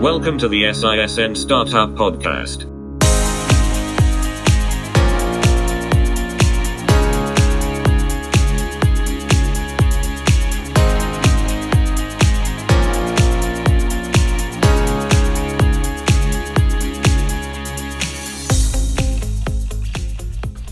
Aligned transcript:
Welcome 0.00 0.36
to 0.38 0.48
the 0.48 0.64
SISN 0.64 1.34
Startup 1.34 1.88
Podcast. 1.88 2.66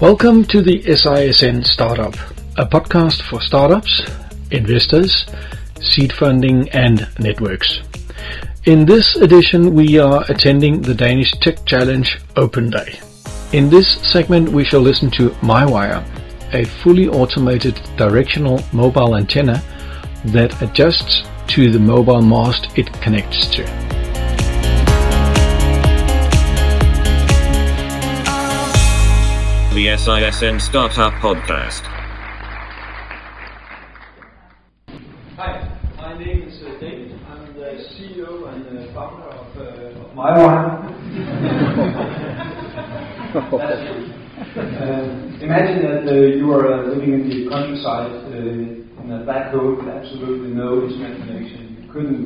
Welcome 0.02 0.44
to 0.44 0.60
the 0.60 0.82
SISN 0.82 1.64
Startup, 1.64 2.14
a 2.58 2.66
podcast 2.66 3.22
for 3.22 3.40
startups, 3.40 4.02
investors, 4.50 5.24
seed 5.80 6.12
funding, 6.12 6.68
and 6.68 7.08
networks. 7.18 7.80
In 8.66 8.86
this 8.86 9.14
edition, 9.16 9.74
we 9.74 9.98
are 9.98 10.24
attending 10.30 10.80
the 10.80 10.94
Danish 10.94 11.32
Tech 11.32 11.66
Challenge 11.66 12.18
Open 12.36 12.70
Day. 12.70 12.98
In 13.52 13.68
this 13.68 14.00
segment, 14.00 14.48
we 14.48 14.64
shall 14.64 14.80
listen 14.80 15.10
to 15.10 15.28
MiWire, 15.42 16.02
a 16.54 16.64
fully 16.82 17.06
automated 17.06 17.78
directional 17.98 18.62
mobile 18.72 19.16
antenna 19.16 19.62
that 20.24 20.62
adjusts 20.62 21.24
to 21.48 21.70
the 21.70 21.78
mobile 21.78 22.22
mast 22.22 22.68
it 22.78 22.90
connects 23.02 23.48
to. 23.50 23.64
The 29.74 29.94
SISN 29.98 30.58
Startup 30.58 31.12
Podcast. 31.20 31.82
Hi, 35.36 35.68
my 35.98 36.16
name 36.16 36.48
is 36.48 36.62
uh, 36.62 36.78
David. 36.80 37.18
I'm 37.28 37.54
the 37.54 37.84
CEO 37.90 38.54
founder 39.04 39.28
of, 39.28 39.56
uh, 39.56 40.00
of. 40.00 40.14
That's 43.58 43.82
it. 43.84 44.14
Uh, 44.54 45.42
imagine 45.42 45.82
that 45.82 46.06
uh, 46.06 46.14
you 46.14 46.52
are 46.52 46.72
uh, 46.72 46.86
living 46.88 47.12
in 47.12 47.28
the 47.28 47.48
countryside 47.50 48.12
uh, 48.12 49.02
in 49.02 49.12
a 49.12 49.24
back 49.26 49.52
hole 49.52 49.76
with 49.76 49.88
absolutely 49.88 50.50
no 50.50 50.86
internet 50.86 51.16
connection. 51.18 51.76
You 51.82 51.92
couldn't 51.92 52.24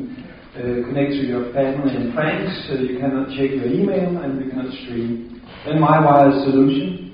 uh, 0.55 0.89
connect 0.89 1.11
to 1.13 1.25
your 1.27 1.53
family 1.53 1.97
and 1.97 2.15
friends, 2.15 2.51
so 2.69 2.75
you 2.75 2.99
cannot 2.99 3.29
check 3.31 3.51
your 3.51 3.67
email 3.67 4.19
and 4.19 4.45
you 4.45 4.51
cannot 4.51 4.73
stream. 4.85 5.41
Then 5.67 5.81
MiWire's 5.81 6.45
solution 6.45 7.09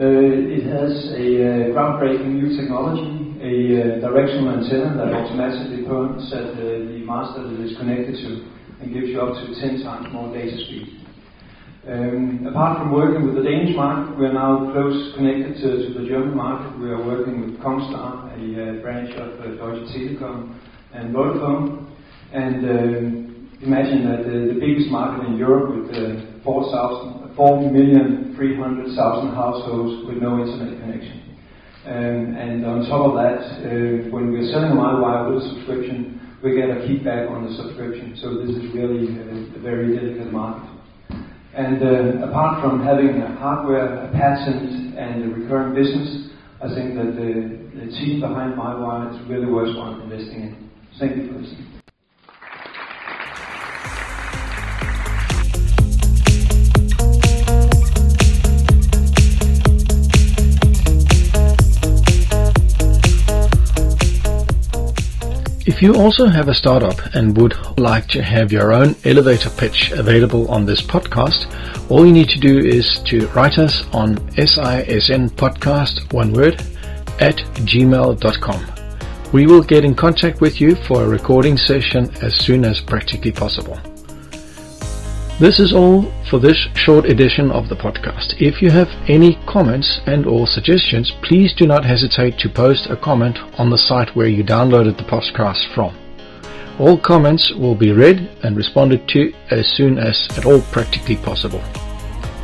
uh, 0.00 0.56
it 0.56 0.64
has 0.64 1.12
a 1.12 1.76
groundbreaking 1.76 2.32
new 2.32 2.56
technology, 2.56 3.36
a 3.44 4.00
directional 4.00 4.56
antenna 4.56 4.96
that 4.96 5.12
automatically 5.12 5.84
points 5.84 6.32
at 6.32 6.56
the 6.56 7.04
master 7.04 7.44
that 7.44 7.60
is 7.60 7.76
connected 7.76 8.16
to 8.16 8.40
and 8.80 8.92
gives 8.92 9.08
you 9.08 9.20
up 9.20 9.34
to 9.34 9.60
10 9.60 9.82
times 9.82 10.12
more 10.12 10.32
data 10.32 10.56
speed. 10.56 11.00
Um, 11.88 12.46
apart 12.46 12.78
from 12.78 12.92
working 12.92 13.26
with 13.26 13.36
the 13.36 13.42
Danish 13.42 13.74
market, 13.74 14.18
we 14.18 14.26
are 14.26 14.32
now 14.32 14.70
close 14.72 15.14
connected 15.16 15.56
to, 15.62 15.88
to 15.88 15.98
the 16.00 16.06
German 16.06 16.36
market. 16.36 16.78
We 16.78 16.90
are 16.90 17.02
working 17.02 17.40
with 17.40 17.58
Congstar, 17.60 18.28
a 18.36 18.78
uh, 18.78 18.82
branch 18.82 19.10
of 19.16 19.40
uh, 19.40 19.56
Deutsche 19.56 19.88
Telekom 19.92 20.54
and 20.92 21.14
Vodafone. 21.14 21.86
And 22.32 22.64
um, 22.68 23.50
imagine 23.62 24.04
that 24.08 24.24
the, 24.24 24.60
biggest 24.60 24.90
market 24.90 25.26
in 25.26 25.36
Europe 25.36 25.74
with 25.74 25.96
uh, 25.96 26.44
4,000 26.44 27.20
4,300,000 27.40 29.34
households 29.34 30.06
with 30.06 30.18
no 30.18 30.44
internet 30.44 30.78
connection. 30.80 31.22
Um, 31.86 32.36
and 32.36 32.66
on 32.66 32.84
top 32.84 33.06
of 33.08 33.14
that, 33.16 33.40
uh, 33.64 34.12
when 34.12 34.30
we're 34.30 34.52
selling 34.52 34.72
a 34.72 34.74
MiWire 34.76 35.32
with 35.32 35.42
a 35.42 35.48
subscription, 35.48 36.19
we 36.42 36.56
get 36.56 36.70
a 36.70 36.80
kickback 36.88 37.30
on 37.30 37.44
the 37.44 37.52
subscription. 37.56 38.16
So 38.16 38.34
this 38.40 38.56
is 38.56 38.72
really 38.74 39.12
a, 39.18 39.56
a 39.56 39.60
very 39.60 39.94
delicate 39.94 40.32
market. 40.32 40.70
And 41.54 41.82
uh, 41.82 42.26
apart 42.28 42.62
from 42.62 42.84
having 42.84 43.20
a 43.20 43.34
hardware, 43.36 44.06
a 44.06 44.12
patent, 44.12 44.96
and 44.96 45.24
a 45.24 45.34
recurring 45.34 45.74
business, 45.74 46.30
I 46.62 46.68
think 46.74 46.94
that 46.94 47.16
the, 47.16 47.80
the 47.80 47.86
team 47.92 48.20
behind 48.20 48.54
MiWire 48.54 49.14
is 49.14 49.28
really 49.28 49.46
worthwhile 49.46 50.00
investing 50.00 50.42
in. 50.42 50.70
Thank 50.98 51.16
you 51.16 51.28
for 51.28 51.38
listening. 51.40 51.80
If 65.80 65.84
you 65.84 65.94
also 65.94 66.26
have 66.26 66.48
a 66.48 66.54
startup 66.54 67.14
and 67.14 67.34
would 67.38 67.56
like 67.78 68.06
to 68.08 68.22
have 68.22 68.52
your 68.52 68.70
own 68.70 68.94
elevator 69.02 69.48
pitch 69.48 69.92
available 69.92 70.46
on 70.50 70.66
this 70.66 70.82
podcast, 70.82 71.46
all 71.90 72.04
you 72.04 72.12
need 72.12 72.28
to 72.28 72.38
do 72.38 72.58
is 72.58 72.98
to 73.06 73.26
write 73.28 73.56
us 73.56 73.82
on 73.94 74.16
sisnpodcast, 74.36 76.12
one 76.12 76.34
word, 76.34 76.60
at 77.18 77.36
gmail.com. 77.64 78.66
We 79.32 79.46
will 79.46 79.62
get 79.62 79.86
in 79.86 79.94
contact 79.94 80.42
with 80.42 80.60
you 80.60 80.74
for 80.74 81.02
a 81.02 81.08
recording 81.08 81.56
session 81.56 82.10
as 82.20 82.36
soon 82.36 82.66
as 82.66 82.82
practically 82.82 83.32
possible. 83.32 83.80
This 85.40 85.58
is 85.58 85.72
all 85.72 86.12
for 86.28 86.38
this 86.38 86.68
short 86.74 87.06
edition 87.06 87.50
of 87.50 87.70
the 87.70 87.74
podcast. 87.74 88.38
If 88.42 88.60
you 88.60 88.70
have 88.70 88.90
any 89.08 89.38
comments 89.46 90.02
and 90.04 90.26
or 90.26 90.46
suggestions, 90.46 91.10
please 91.22 91.54
do 91.54 91.66
not 91.66 91.82
hesitate 91.82 92.38
to 92.40 92.50
post 92.50 92.90
a 92.90 92.96
comment 92.96 93.38
on 93.58 93.70
the 93.70 93.78
site 93.78 94.14
where 94.14 94.28
you 94.28 94.44
downloaded 94.44 94.98
the 94.98 95.04
podcast 95.04 95.74
from. 95.74 95.96
All 96.78 96.98
comments 96.98 97.54
will 97.54 97.74
be 97.74 97.90
read 97.90 98.28
and 98.42 98.54
responded 98.54 99.08
to 99.08 99.32
as 99.50 99.66
soon 99.66 99.96
as 99.96 100.28
at 100.36 100.44
all 100.44 100.60
practically 100.72 101.16
possible. 101.16 101.62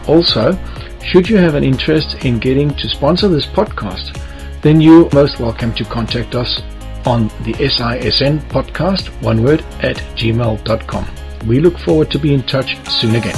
Also, 0.08 0.58
should 1.04 1.28
you 1.28 1.36
have 1.36 1.54
an 1.54 1.64
interest 1.64 2.24
in 2.24 2.38
getting 2.38 2.70
to 2.76 2.88
sponsor 2.88 3.28
this 3.28 3.44
podcast, 3.44 4.18
then 4.62 4.80
you're 4.80 5.10
most 5.12 5.38
welcome 5.38 5.74
to 5.74 5.84
contact 5.84 6.34
us 6.34 6.62
on 7.04 7.28
the 7.44 7.52
SISN 7.58 8.40
podcast, 8.48 9.08
one 9.22 9.44
word, 9.44 9.60
at 9.82 9.96
gmail.com. 10.16 11.25
We 11.44 11.60
look 11.60 11.78
forward 11.78 12.10
to 12.12 12.18
be 12.18 12.32
in 12.32 12.42
touch 12.42 12.76
soon 12.88 13.14
again. 13.14 13.36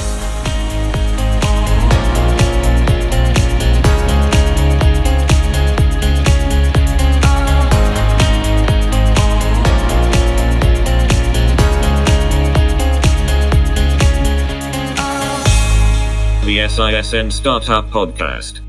The 16.45 16.67
SISN 16.67 17.31
Startup 17.31 17.85
Podcast. 17.89 18.61